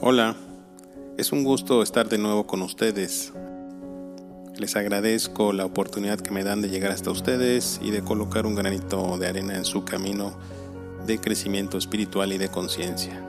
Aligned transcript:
Hola, 0.00 0.36
es 1.16 1.32
un 1.32 1.42
gusto 1.42 1.82
estar 1.82 2.08
de 2.08 2.18
nuevo 2.18 2.46
con 2.46 2.62
ustedes. 2.62 3.32
Les 4.56 4.76
agradezco 4.76 5.52
la 5.52 5.64
oportunidad 5.64 6.20
que 6.20 6.30
me 6.30 6.44
dan 6.44 6.62
de 6.62 6.68
llegar 6.68 6.92
hasta 6.92 7.10
ustedes 7.10 7.80
y 7.82 7.90
de 7.90 8.02
colocar 8.02 8.46
un 8.46 8.54
granito 8.54 9.18
de 9.18 9.26
arena 9.26 9.56
en 9.56 9.64
su 9.64 9.84
camino 9.84 10.34
de 11.04 11.18
crecimiento 11.18 11.78
espiritual 11.78 12.32
y 12.32 12.38
de 12.38 12.48
conciencia. 12.48 13.20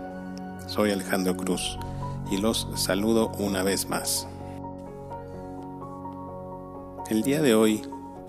Soy 0.67 0.91
Alejandro 0.91 1.35
Cruz 1.35 1.75
y 2.29 2.37
los 2.37 2.67
saludo 2.75 3.31
una 3.39 3.63
vez 3.63 3.89
más. 3.89 4.27
El 7.09 7.23
día 7.23 7.41
de 7.41 7.55
hoy 7.55 7.81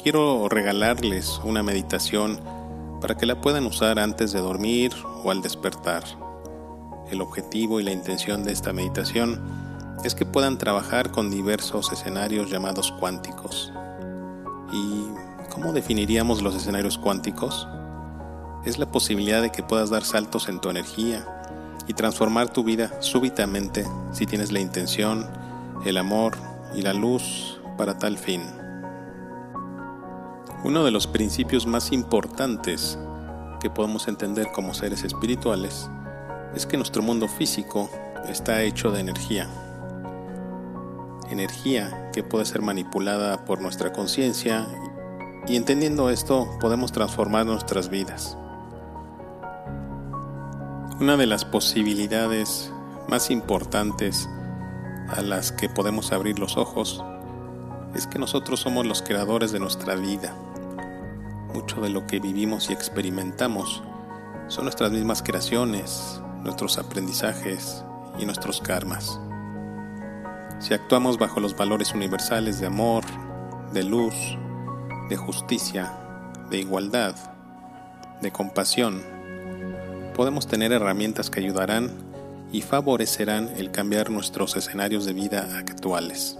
quiero 0.02 0.48
regalarles 0.48 1.42
una 1.44 1.62
meditación 1.62 2.40
para 3.02 3.18
que 3.18 3.26
la 3.26 3.42
puedan 3.42 3.66
usar 3.66 3.98
antes 3.98 4.32
de 4.32 4.40
dormir 4.40 4.92
o 5.24 5.30
al 5.30 5.42
despertar. 5.42 6.29
El 7.10 7.20
objetivo 7.22 7.80
y 7.80 7.82
la 7.82 7.90
intención 7.90 8.44
de 8.44 8.52
esta 8.52 8.72
meditación 8.72 9.40
es 10.04 10.14
que 10.14 10.24
puedan 10.24 10.58
trabajar 10.58 11.10
con 11.10 11.28
diversos 11.28 11.92
escenarios 11.92 12.50
llamados 12.50 12.92
cuánticos. 12.92 13.72
¿Y 14.72 15.06
cómo 15.50 15.72
definiríamos 15.72 16.40
los 16.40 16.54
escenarios 16.54 16.98
cuánticos? 16.98 17.66
Es 18.64 18.78
la 18.78 18.92
posibilidad 18.92 19.42
de 19.42 19.50
que 19.50 19.64
puedas 19.64 19.90
dar 19.90 20.04
saltos 20.04 20.48
en 20.48 20.60
tu 20.60 20.70
energía 20.70 21.26
y 21.88 21.94
transformar 21.94 22.52
tu 22.52 22.62
vida 22.62 23.02
súbitamente 23.02 23.84
si 24.12 24.26
tienes 24.26 24.52
la 24.52 24.60
intención, 24.60 25.26
el 25.84 25.98
amor 25.98 26.36
y 26.76 26.82
la 26.82 26.94
luz 26.94 27.60
para 27.76 27.98
tal 27.98 28.18
fin. 28.18 28.42
Uno 30.62 30.84
de 30.84 30.92
los 30.92 31.08
principios 31.08 31.66
más 31.66 31.90
importantes 31.90 32.98
que 33.60 33.68
podemos 33.68 34.06
entender 34.06 34.52
como 34.52 34.74
seres 34.74 35.02
espirituales 35.02 35.90
es 36.54 36.66
que 36.66 36.76
nuestro 36.76 37.02
mundo 37.02 37.28
físico 37.28 37.90
está 38.28 38.62
hecho 38.62 38.90
de 38.90 39.00
energía. 39.00 39.48
Energía 41.30 42.10
que 42.12 42.22
puede 42.22 42.44
ser 42.44 42.60
manipulada 42.60 43.44
por 43.44 43.60
nuestra 43.60 43.92
conciencia 43.92 44.66
y 45.46 45.56
entendiendo 45.56 46.10
esto 46.10 46.48
podemos 46.60 46.92
transformar 46.92 47.46
nuestras 47.46 47.88
vidas. 47.88 48.36
Una 51.00 51.16
de 51.16 51.26
las 51.26 51.44
posibilidades 51.44 52.72
más 53.08 53.30
importantes 53.30 54.28
a 55.08 55.22
las 55.22 55.50
que 55.52 55.68
podemos 55.68 56.12
abrir 56.12 56.38
los 56.38 56.56
ojos 56.56 57.02
es 57.94 58.06
que 58.06 58.18
nosotros 58.18 58.60
somos 58.60 58.86
los 58.86 59.02
creadores 59.02 59.50
de 59.52 59.60
nuestra 59.60 59.94
vida. 59.94 60.34
Mucho 61.54 61.80
de 61.80 61.88
lo 61.88 62.06
que 62.06 62.20
vivimos 62.20 62.70
y 62.70 62.72
experimentamos 62.72 63.82
son 64.48 64.64
nuestras 64.64 64.92
mismas 64.92 65.22
creaciones, 65.22 66.20
nuestros 66.42 66.78
aprendizajes 66.78 67.84
y 68.18 68.24
nuestros 68.24 68.60
karmas. 68.60 69.20
Si 70.58 70.74
actuamos 70.74 71.18
bajo 71.18 71.40
los 71.40 71.56
valores 71.56 71.94
universales 71.94 72.60
de 72.60 72.66
amor, 72.66 73.04
de 73.72 73.82
luz, 73.82 74.14
de 75.08 75.16
justicia, 75.16 75.92
de 76.50 76.58
igualdad, 76.58 77.14
de 78.20 78.30
compasión, 78.30 79.02
podemos 80.14 80.46
tener 80.46 80.72
herramientas 80.72 81.30
que 81.30 81.40
ayudarán 81.40 81.90
y 82.52 82.62
favorecerán 82.62 83.48
el 83.56 83.70
cambiar 83.70 84.10
nuestros 84.10 84.56
escenarios 84.56 85.06
de 85.06 85.12
vida 85.12 85.48
actuales. 85.56 86.36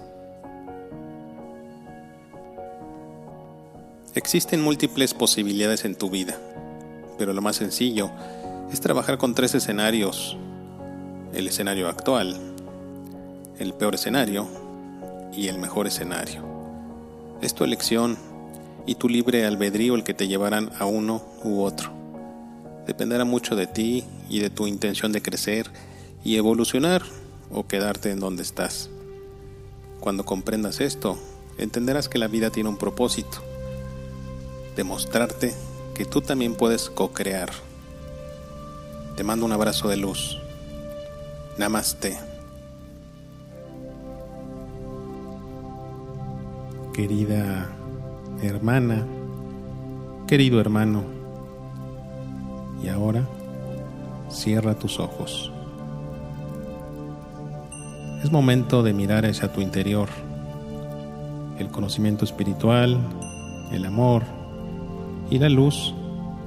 Existen 4.13 4.61
múltiples 4.61 5.13
posibilidades 5.13 5.85
en 5.85 5.95
tu 5.95 6.09
vida, 6.09 6.37
pero 7.17 7.31
lo 7.33 7.41
más 7.41 7.55
sencillo 7.55 8.11
es 8.71 8.81
trabajar 8.81 9.17
con 9.17 9.35
tres 9.35 9.53
escenarios. 9.55 10.37
El 11.33 11.47
escenario 11.47 11.87
actual, 11.87 12.35
el 13.59 13.73
peor 13.73 13.95
escenario 13.95 14.47
y 15.33 15.47
el 15.47 15.59
mejor 15.59 15.87
escenario. 15.87 16.43
Es 17.41 17.53
tu 17.53 17.63
elección 17.63 18.17
y 18.85 18.95
tu 18.95 19.09
libre 19.09 19.45
albedrío 19.45 19.95
el 19.95 20.03
que 20.03 20.13
te 20.13 20.27
llevarán 20.27 20.71
a 20.79 20.85
uno 20.85 21.21
u 21.43 21.61
otro. 21.61 21.91
Dependerá 22.87 23.25
mucho 23.25 23.55
de 23.55 23.67
ti 23.67 24.03
y 24.29 24.39
de 24.39 24.49
tu 24.49 24.67
intención 24.67 25.11
de 25.11 25.21
crecer 25.21 25.69
y 26.23 26.37
evolucionar 26.37 27.03
o 27.51 27.67
quedarte 27.67 28.11
en 28.11 28.19
donde 28.19 28.43
estás. 28.43 28.89
Cuando 29.99 30.25
comprendas 30.25 30.81
esto, 30.81 31.17
entenderás 31.57 32.09
que 32.09 32.19
la 32.19 32.27
vida 32.27 32.49
tiene 32.49 32.69
un 32.69 32.77
propósito 32.77 33.41
demostrarte 34.75 35.53
que 35.93 36.05
tú 36.05 36.21
también 36.21 36.55
puedes 36.55 36.89
co-crear. 36.89 37.49
Te 39.21 39.27
mando 39.27 39.45
un 39.45 39.51
abrazo 39.51 39.87
de 39.87 39.97
luz. 39.97 40.39
Namaste. 41.55 42.17
Querida 46.91 47.69
hermana, 48.41 49.05
querido 50.25 50.59
hermano, 50.59 51.03
y 52.83 52.87
ahora 52.87 53.23
cierra 54.31 54.73
tus 54.73 54.99
ojos. 54.99 55.51
Es 58.23 58.31
momento 58.31 58.81
de 58.81 58.93
mirar 58.93 59.27
hacia 59.27 59.53
tu 59.53 59.61
interior. 59.61 60.09
El 61.59 61.67
conocimiento 61.67 62.25
espiritual, 62.25 62.97
el 63.71 63.85
amor, 63.85 64.23
y 65.29 65.37
la 65.37 65.49
luz 65.49 65.93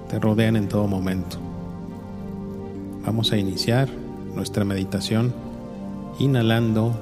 te 0.09 0.19
rodean 0.19 0.57
en 0.57 0.67
todo 0.67 0.89
momento. 0.89 1.44
Vamos 3.07 3.33
a 3.33 3.37
iniciar 3.37 3.89
nuestra 4.35 4.65
meditación 4.65 5.35
inhalando 6.19 6.95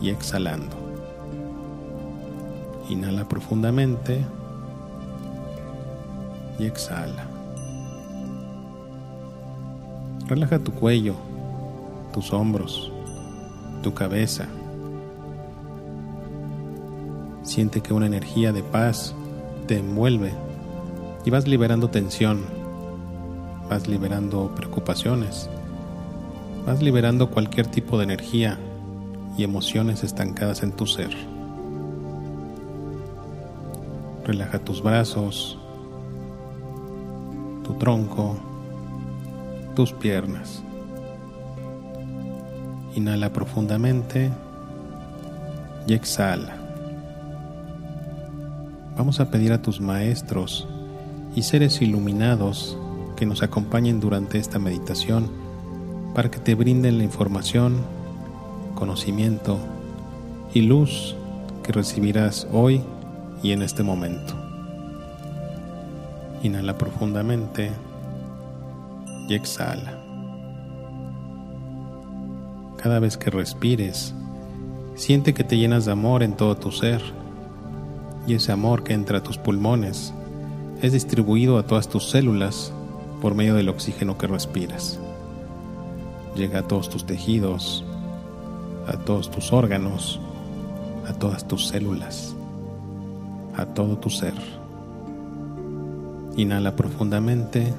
y 0.00 0.08
exhalando. 0.08 0.74
Inhala 2.88 3.28
profundamente 3.28 4.24
y 6.58 6.64
exhala. 6.64 7.26
Relaja 10.26 10.58
tu 10.58 10.72
cuello, 10.72 11.14
tus 12.12 12.32
hombros, 12.32 12.90
tu 13.82 13.92
cabeza. 13.92 14.46
Siente 17.42 17.80
que 17.82 17.92
una 17.92 18.06
energía 18.06 18.52
de 18.52 18.62
paz 18.62 19.14
te 19.66 19.78
envuelve 19.78 20.32
y 21.24 21.30
vas 21.30 21.46
liberando 21.46 21.90
tensión, 21.90 22.55
vas 23.68 23.88
liberando 23.88 24.54
preocupaciones, 24.54 25.48
vas 26.66 26.82
liberando 26.82 27.30
cualquier 27.30 27.66
tipo 27.66 27.98
de 27.98 28.04
energía 28.04 28.58
y 29.36 29.44
emociones 29.44 30.04
estancadas 30.04 30.62
en 30.62 30.72
tu 30.72 30.86
ser. 30.86 31.10
Relaja 34.24 34.58
tus 34.58 34.82
brazos, 34.82 35.58
tu 37.64 37.74
tronco, 37.74 38.36
tus 39.74 39.92
piernas. 39.92 40.62
Inhala 42.94 43.32
profundamente 43.32 44.30
y 45.86 45.94
exhala. 45.94 46.56
Vamos 48.96 49.20
a 49.20 49.30
pedir 49.30 49.52
a 49.52 49.60
tus 49.60 49.80
maestros 49.80 50.66
y 51.34 51.42
seres 51.42 51.82
iluminados 51.82 52.78
que 53.16 53.26
nos 53.26 53.42
acompañen 53.42 53.98
durante 53.98 54.38
esta 54.38 54.58
meditación 54.58 55.30
para 56.14 56.30
que 56.30 56.38
te 56.38 56.54
brinden 56.54 56.98
la 56.98 57.04
información, 57.04 57.76
conocimiento 58.74 59.58
y 60.54 60.62
luz 60.62 61.16
que 61.62 61.72
recibirás 61.72 62.46
hoy 62.52 62.82
y 63.42 63.52
en 63.52 63.62
este 63.62 63.82
momento. 63.82 64.34
Inhala 66.42 66.78
profundamente 66.78 67.72
y 69.28 69.34
exhala. 69.34 69.98
Cada 72.76 73.00
vez 73.00 73.16
que 73.16 73.30
respires, 73.30 74.14
siente 74.94 75.34
que 75.34 75.44
te 75.44 75.56
llenas 75.56 75.86
de 75.86 75.92
amor 75.92 76.22
en 76.22 76.36
todo 76.36 76.56
tu 76.56 76.70
ser 76.70 77.02
y 78.26 78.34
ese 78.34 78.52
amor 78.52 78.84
que 78.84 78.92
entra 78.92 79.18
a 79.18 79.22
tus 79.22 79.38
pulmones 79.38 80.14
es 80.82 80.92
distribuido 80.92 81.58
a 81.58 81.66
todas 81.66 81.88
tus 81.88 82.10
células 82.10 82.72
por 83.26 83.34
medio 83.34 83.56
del 83.56 83.68
oxígeno 83.68 84.16
que 84.16 84.28
respiras. 84.28 85.00
Llega 86.36 86.60
a 86.60 86.62
todos 86.62 86.88
tus 86.88 87.04
tejidos, 87.06 87.84
a 88.86 88.92
todos 88.98 89.32
tus 89.32 89.52
órganos, 89.52 90.20
a 91.08 91.12
todas 91.12 91.48
tus 91.48 91.66
células, 91.66 92.36
a 93.56 93.66
todo 93.66 93.98
tu 93.98 94.10
ser. 94.10 94.32
Inhala 96.36 96.76
profundamente 96.76 97.74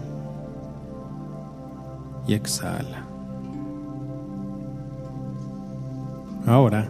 y 2.28 2.34
exhala. 2.34 3.06
Ahora, 6.46 6.90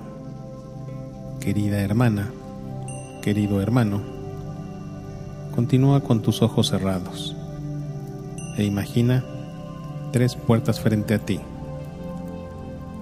querida 1.39 1.80
hermana, 1.80 2.31
querido 3.21 3.62
hermano, 3.62 4.01
Continúa 5.54 6.01
con 6.01 6.21
tus 6.21 6.44
ojos 6.44 6.69
cerrados 6.69 7.36
e 8.57 8.63
imagina 8.63 9.24
tres 10.12 10.36
puertas 10.36 10.80
frente 10.80 11.13
a 11.13 11.19
ti. 11.19 11.39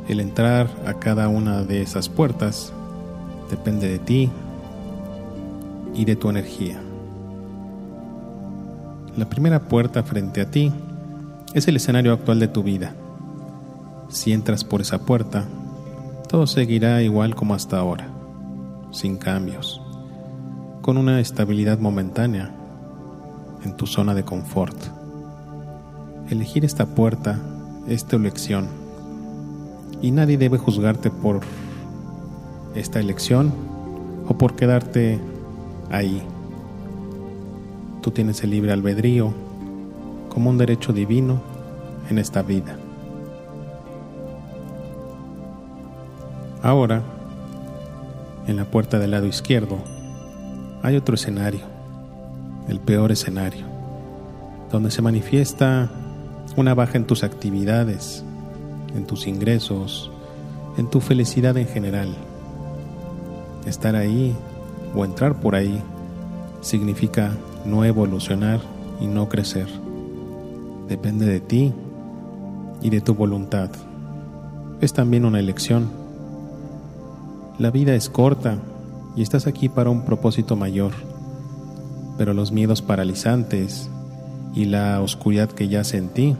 El 0.08 0.20
entrar 0.20 0.70
a 0.86 0.96
cada 0.96 1.28
una 1.30 1.64
de 1.64 1.82
esas 1.82 2.10
puertas 2.10 2.74
depende 3.50 3.88
de 3.88 4.00
ti 4.00 4.30
y 5.96 6.06
de 6.06 6.16
tu 6.16 6.30
energía. 6.30 6.80
La 9.18 9.30
primera 9.30 9.62
puerta 9.62 10.04
frente 10.04 10.42
a 10.42 10.52
ti 10.52 10.72
es 11.54 11.68
el 11.68 11.78
escenario 11.78 12.12
actual 12.12 12.40
de 12.40 12.50
tu 12.50 12.64
vida. 12.64 12.94
Si 14.10 14.34
entras 14.34 14.64
por 14.64 14.82
esa 14.82 15.06
puerta, 15.06 15.46
todo 16.28 16.48
seguirá 16.48 17.02
igual 17.02 17.34
como 17.34 17.54
hasta 17.54 17.78
ahora, 17.78 18.10
sin 18.92 19.18
cambios, 19.18 19.82
con 20.82 20.98
una 20.98 21.20
estabilidad 21.20 21.80
momentánea 21.80 22.52
en 23.64 23.76
tu 23.78 23.88
zona 23.88 24.14
de 24.14 24.24
confort. 24.24 24.95
Elegir 26.30 26.66
esta 26.66 26.88
puerta 26.88 27.40
es 27.88 28.06
tu 28.06 28.16
elección 28.16 28.68
y 30.02 30.10
nadie 30.10 30.38
debe 30.38 30.58
juzgarte 30.58 31.12
por 31.12 31.42
esta 32.74 33.00
elección 33.00 33.54
o 34.28 34.36
por 34.36 34.56
quedarte 34.56 35.20
ahí. 35.92 36.24
Tú 38.02 38.10
tienes 38.10 38.44
el 38.44 38.50
libre 38.50 38.72
albedrío 38.72 39.34
como 40.30 40.50
un 40.50 40.58
derecho 40.58 40.94
divino 40.94 41.42
en 42.10 42.18
esta 42.18 42.42
vida. 42.42 42.78
Ahora, 46.64 47.04
en 48.48 48.58
la 48.58 48.66
puerta 48.66 48.98
del 48.98 49.12
lado 49.12 49.28
izquierdo, 49.28 49.78
hay 50.82 50.98
otro 50.98 51.14
escenario, 51.14 51.62
el 52.68 52.80
peor 52.80 53.12
escenario, 53.12 53.66
donde 54.72 54.90
se 54.90 55.04
manifiesta 55.04 55.90
una 56.56 56.74
baja 56.74 56.98
en 56.98 57.06
tus 57.06 57.24
actividades, 57.24 58.24
en 58.96 59.06
tus 59.06 59.28
ingresos, 59.28 60.12
en 60.78 60.90
tu 60.90 61.02
felicidad 61.02 61.58
en 61.58 61.68
general. 61.68 62.16
Estar 63.66 63.96
ahí 63.96 64.36
o 64.96 65.04
entrar 65.04 65.40
por 65.40 65.56
ahí 65.56 65.82
significa 66.62 67.32
no 67.66 67.84
evolucionar 67.84 68.60
y 69.02 69.08
no 69.08 69.28
crecer. 69.28 69.68
Depende 70.88 71.26
de 71.26 71.40
ti 71.40 71.74
y 72.82 72.90
de 72.90 73.02
tu 73.02 73.16
voluntad. 73.16 73.70
Es 74.82 74.94
también 74.94 75.26
una 75.26 75.40
elección. 75.40 75.90
La 77.58 77.72
vida 77.72 77.96
es 77.96 78.10
corta 78.10 78.58
y 79.16 79.22
estás 79.22 79.48
aquí 79.48 79.70
para 79.70 79.90
un 79.90 80.04
propósito 80.04 80.56
mayor, 80.56 80.92
pero 82.18 82.34
los 82.34 82.52
miedos 82.52 82.82
paralizantes 82.82 83.90
y 84.54 84.66
la 84.66 85.02
oscuridad 85.02 85.50
que 85.50 85.68
yace 85.68 85.98
en 85.98 86.10
ti 86.10 86.36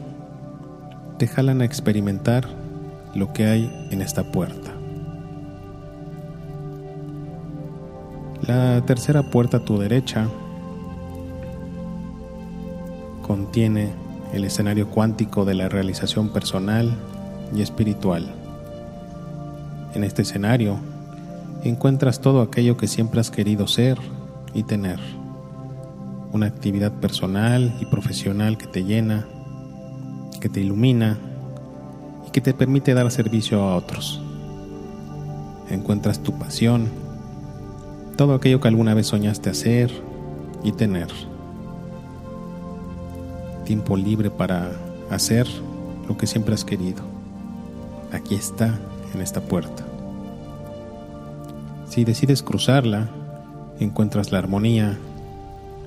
te 1.18 1.26
jalan 1.26 1.62
a 1.62 1.64
experimentar 1.64 2.46
lo 3.14 3.32
que 3.32 3.46
hay 3.46 3.88
en 3.90 4.02
esta 4.02 4.24
puerta. 4.24 4.72
La 8.42 8.84
tercera 8.84 9.22
puerta 9.22 9.58
a 9.58 9.64
tu 9.64 9.78
derecha 9.78 10.28
contiene 13.22 13.92
el 14.32 14.44
escenario 14.44 14.88
cuántico 14.88 15.44
de 15.44 15.54
la 15.54 15.68
realización 15.68 16.28
personal 16.28 16.94
y 17.54 17.62
espiritual. 17.62 18.34
En 19.94 20.04
este 20.04 20.22
escenario 20.22 20.78
encuentras 21.64 22.20
todo 22.20 22.42
aquello 22.42 22.76
que 22.76 22.86
siempre 22.86 23.20
has 23.20 23.30
querido 23.30 23.66
ser 23.66 23.98
y 24.52 24.62
tener. 24.62 25.00
Una 26.32 26.46
actividad 26.46 26.92
personal 26.92 27.74
y 27.80 27.86
profesional 27.86 28.58
que 28.58 28.66
te 28.66 28.84
llena 28.84 29.26
que 30.46 30.52
te 30.52 30.60
ilumina 30.60 31.18
y 32.24 32.30
que 32.30 32.40
te 32.40 32.54
permite 32.54 32.94
dar 32.94 33.10
servicio 33.10 33.62
a 33.62 33.74
otros. 33.74 34.22
Encuentras 35.70 36.22
tu 36.22 36.38
pasión, 36.38 36.88
todo 38.16 38.32
aquello 38.32 38.60
que 38.60 38.68
alguna 38.68 38.94
vez 38.94 39.08
soñaste 39.08 39.50
hacer 39.50 39.90
y 40.62 40.70
tener. 40.70 41.08
Tiempo 43.64 43.96
libre 43.96 44.30
para 44.30 44.70
hacer 45.10 45.48
lo 46.06 46.16
que 46.16 46.28
siempre 46.28 46.54
has 46.54 46.64
querido. 46.64 47.02
Aquí 48.12 48.36
está, 48.36 48.78
en 49.14 49.22
esta 49.22 49.40
puerta. 49.40 49.84
Si 51.88 52.04
decides 52.04 52.44
cruzarla, 52.44 53.08
encuentras 53.80 54.30
la 54.30 54.38
armonía, 54.38 54.96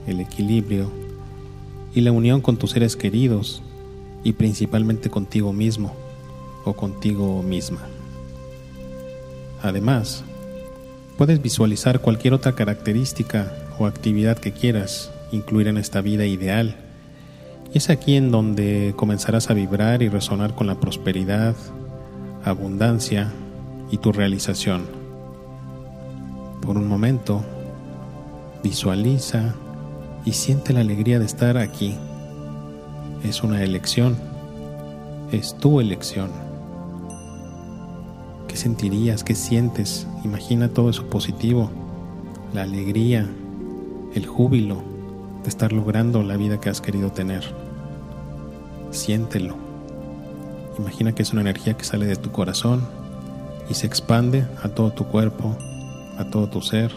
el 0.05 0.19
equilibrio 0.19 0.91
y 1.95 2.01
la 2.01 2.11
unión 2.11 2.41
con 2.41 2.57
tus 2.57 2.71
seres 2.71 2.97
queridos 2.97 3.63
y 4.23 4.33
principalmente 4.33 5.09
contigo 5.09 5.53
mismo 5.53 5.93
o 6.65 6.73
contigo 6.73 7.41
misma. 7.43 7.79
Además, 9.61 10.23
puedes 11.17 11.41
visualizar 11.41 11.99
cualquier 11.99 12.33
otra 12.33 12.53
característica 12.55 13.51
o 13.77 13.85
actividad 13.85 14.37
que 14.37 14.51
quieras 14.51 15.11
incluir 15.31 15.67
en 15.67 15.77
esta 15.77 16.01
vida 16.01 16.25
ideal. 16.25 16.75
Y 17.73 17.77
es 17.77 17.89
aquí 17.89 18.15
en 18.15 18.31
donde 18.31 18.93
comenzarás 18.95 19.49
a 19.49 19.53
vibrar 19.53 20.01
y 20.01 20.09
resonar 20.09 20.55
con 20.55 20.67
la 20.67 20.79
prosperidad, 20.79 21.55
abundancia 22.43 23.31
y 23.91 23.97
tu 23.97 24.11
realización. 24.11 24.85
Por 26.61 26.77
un 26.77 26.87
momento, 26.87 27.43
visualiza 28.63 29.55
y 30.25 30.33
siente 30.33 30.73
la 30.73 30.81
alegría 30.81 31.19
de 31.19 31.25
estar 31.25 31.57
aquí 31.57 31.95
es 33.23 33.43
una 33.43 33.63
elección, 33.63 34.17
es 35.31 35.55
tu 35.57 35.79
elección. 35.79 36.29
¿Qué 38.47 38.55
sentirías? 38.55 39.23
¿Qué 39.23 39.35
sientes? 39.35 40.07
Imagina 40.23 40.69
todo 40.69 40.89
eso 40.89 41.05
positivo, 41.07 41.69
la 42.53 42.63
alegría, 42.63 43.27
el 44.15 44.25
júbilo 44.25 44.81
de 45.43 45.49
estar 45.49 45.71
logrando 45.71 46.23
la 46.23 46.37
vida 46.37 46.59
que 46.59 46.69
has 46.69 46.81
querido 46.81 47.11
tener. 47.11 47.43
Siéntelo. 48.91 49.55
Imagina 50.77 51.13
que 51.13 51.21
es 51.21 51.31
una 51.31 51.41
energía 51.41 51.75
que 51.75 51.83
sale 51.83 52.05
de 52.05 52.15
tu 52.15 52.31
corazón 52.31 52.81
y 53.69 53.73
se 53.73 53.85
expande 53.85 54.47
a 54.63 54.69
todo 54.69 54.91
tu 54.91 55.05
cuerpo, 55.05 55.55
a 56.17 56.29
todo 56.29 56.49
tu 56.49 56.61
ser 56.61 56.91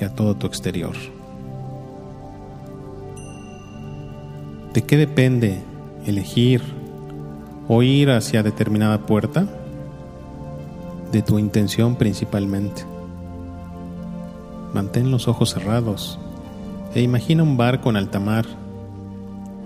y 0.00 0.04
a 0.04 0.14
todo 0.14 0.36
tu 0.36 0.46
exterior. 0.46 0.94
¿De 4.76 4.82
qué 4.82 4.98
depende 4.98 5.62
elegir 6.04 6.60
o 7.66 7.82
ir 7.82 8.10
hacia 8.10 8.42
determinada 8.42 9.06
puerta? 9.06 9.46
De 11.12 11.22
tu 11.22 11.38
intención 11.38 11.96
principalmente. 11.96 12.84
Mantén 14.74 15.10
los 15.10 15.28
ojos 15.28 15.54
cerrados 15.54 16.18
e 16.94 17.00
imagina 17.00 17.42
un 17.42 17.56
barco 17.56 17.88
en 17.88 17.96
alta 17.96 18.20
mar. 18.20 18.44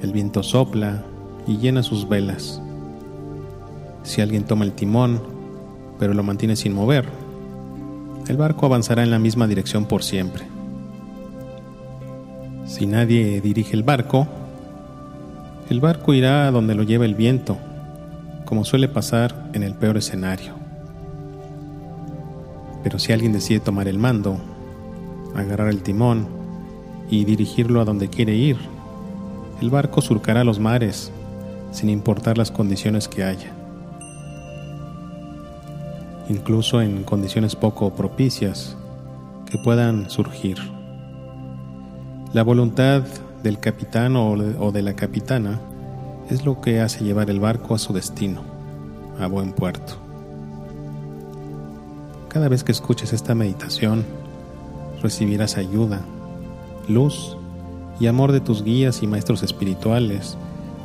El 0.00 0.12
viento 0.12 0.44
sopla 0.44 1.02
y 1.44 1.56
llena 1.56 1.82
sus 1.82 2.08
velas. 2.08 2.62
Si 4.04 4.20
alguien 4.20 4.44
toma 4.44 4.64
el 4.64 4.74
timón, 4.74 5.20
pero 5.98 6.14
lo 6.14 6.22
mantiene 6.22 6.54
sin 6.54 6.72
mover, 6.72 7.06
el 8.28 8.36
barco 8.36 8.64
avanzará 8.64 9.02
en 9.02 9.10
la 9.10 9.18
misma 9.18 9.48
dirección 9.48 9.86
por 9.86 10.04
siempre. 10.04 10.44
Si 12.64 12.86
nadie 12.86 13.40
dirige 13.40 13.74
el 13.74 13.82
barco, 13.82 14.28
el 15.70 15.80
barco 15.80 16.12
irá 16.14 16.48
a 16.48 16.50
donde 16.50 16.74
lo 16.74 16.82
lleva 16.82 17.04
el 17.04 17.14
viento, 17.14 17.56
como 18.44 18.64
suele 18.64 18.88
pasar 18.88 19.50
en 19.52 19.62
el 19.62 19.74
peor 19.74 19.96
escenario. 19.96 20.52
Pero 22.82 22.98
si 22.98 23.12
alguien 23.12 23.32
decide 23.32 23.60
tomar 23.60 23.86
el 23.86 23.96
mando, 23.96 24.36
agarrar 25.36 25.68
el 25.68 25.82
timón 25.84 26.26
y 27.08 27.24
dirigirlo 27.24 27.80
a 27.80 27.84
donde 27.84 28.08
quiere 28.08 28.34
ir, 28.34 28.56
el 29.60 29.70
barco 29.70 30.00
surcará 30.00 30.42
los 30.42 30.58
mares 30.58 31.12
sin 31.70 31.88
importar 31.88 32.36
las 32.36 32.50
condiciones 32.50 33.06
que 33.06 33.22
haya. 33.22 33.52
Incluso 36.28 36.82
en 36.82 37.04
condiciones 37.04 37.54
poco 37.54 37.94
propicias 37.94 38.76
que 39.48 39.58
puedan 39.58 40.10
surgir. 40.10 40.58
La 42.32 42.42
voluntad 42.42 43.04
del 43.42 43.58
capitán 43.58 44.16
o 44.16 44.72
de 44.72 44.82
la 44.82 44.94
capitana 44.94 45.60
es 46.30 46.44
lo 46.44 46.60
que 46.60 46.80
hace 46.80 47.04
llevar 47.04 47.30
el 47.30 47.40
barco 47.40 47.74
a 47.74 47.78
su 47.78 47.92
destino, 47.92 48.42
a 49.18 49.26
buen 49.26 49.52
puerto. 49.52 49.94
Cada 52.28 52.48
vez 52.48 52.62
que 52.62 52.72
escuches 52.72 53.12
esta 53.12 53.34
meditación, 53.34 54.04
recibirás 55.02 55.56
ayuda, 55.56 56.00
luz 56.88 57.36
y 57.98 58.06
amor 58.06 58.30
de 58.32 58.40
tus 58.40 58.62
guías 58.62 59.02
y 59.02 59.06
maestros 59.06 59.42
espirituales 59.42 60.36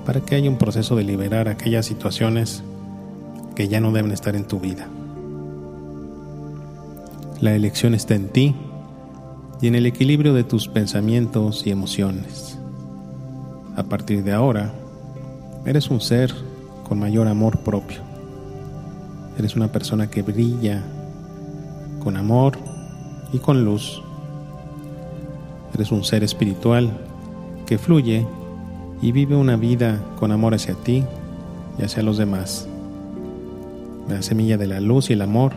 para 0.06 0.22
que 0.22 0.36
haya 0.36 0.50
un 0.50 0.58
proceso 0.58 0.96
de 0.96 1.04
liberar 1.04 1.48
aquellas 1.48 1.86
situaciones 1.86 2.64
que 3.56 3.68
ya 3.68 3.80
no 3.80 3.92
deben 3.92 4.12
estar 4.12 4.36
en 4.36 4.46
tu 4.46 4.60
vida. 4.60 4.88
La 7.40 7.54
elección 7.54 7.94
está 7.94 8.16
en 8.16 8.30
ti 8.30 8.56
y 9.62 9.68
en 9.68 9.76
el 9.76 9.86
equilibrio 9.86 10.34
de 10.34 10.44
tus 10.44 10.68
pensamientos 10.68 11.66
y 11.66 11.72
emociones. 11.72 12.58
A 13.76 13.84
partir 13.84 14.24
de 14.24 14.34
ahora, 14.34 14.74
eres 15.66 15.90
un 15.90 16.02
ser 16.02 16.34
con 16.88 17.00
mayor 17.00 17.28
amor 17.28 17.60
propio. 17.60 18.00
Eres 19.38 19.56
una 19.56 19.72
persona 19.72 20.10
que 20.10 20.22
brilla 20.22 20.84
con 22.04 22.18
amor 22.18 22.58
y 23.34 23.40
con 23.40 23.66
luz. 23.66 24.02
Eres 25.74 25.92
un 25.92 26.04
ser 26.04 26.24
espiritual 26.24 26.90
que 27.66 27.78
fluye 27.78 28.26
y 29.02 29.12
vive 29.12 29.36
una 29.36 29.58
vida 29.58 30.02
con 30.20 30.32
amor 30.32 30.54
hacia 30.54 30.76
ti 30.76 31.04
y 31.78 31.84
hacia 31.84 32.04
los 32.04 32.18
demás. 32.18 32.68
La 34.08 34.22
semilla 34.22 34.58
de 34.58 34.68
la 34.68 34.80
luz 34.80 35.10
y 35.10 35.14
el 35.14 35.22
amor 35.22 35.54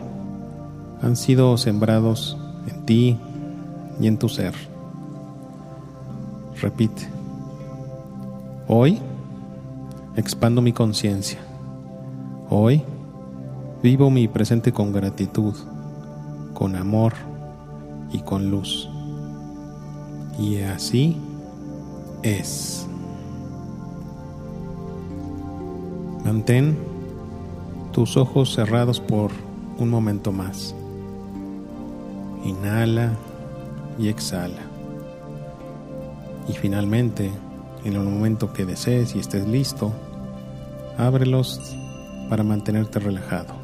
han 1.01 1.15
sido 1.15 1.57
sembrados 1.57 2.37
en 2.67 2.85
ti 2.85 3.17
y 3.99 4.07
en 4.07 4.17
tu 4.17 4.29
ser. 4.29 4.53
Repite. 6.61 7.07
Hoy 8.67 8.99
expando 10.15 10.61
mi 10.61 10.73
conciencia. 10.73 11.39
Hoy 12.49 12.83
vivo 13.81 14.09
mi 14.09 14.27
presente 14.27 14.71
con 14.71 14.91
gratitud, 14.91 15.53
con 16.53 16.75
amor 16.75 17.13
y 18.11 18.19
con 18.19 18.49
luz. 18.49 18.89
Y 20.37 20.57
así 20.61 21.17
es. 22.23 22.87
Mantén 26.23 26.77
tus 27.91 28.17
ojos 28.17 28.53
cerrados 28.53 28.99
por 28.99 29.31
un 29.79 29.89
momento 29.89 30.31
más. 30.31 30.75
Inhala 32.43 33.13
y 33.99 34.07
exhala. 34.07 34.61
Y 36.47 36.53
finalmente, 36.53 37.29
en 37.83 37.93
el 37.93 38.01
momento 38.01 38.53
que 38.53 38.65
desees 38.65 39.15
y 39.15 39.19
estés 39.19 39.47
listo, 39.47 39.93
ábrelos 40.97 41.59
para 42.29 42.43
mantenerte 42.43 42.99
relajado. 42.99 43.58